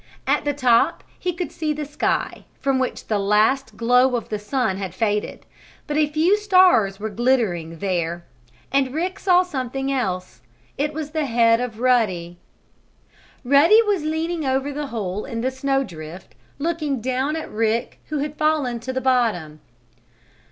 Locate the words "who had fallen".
18.07-18.79